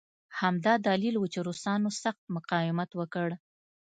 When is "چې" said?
1.33-1.39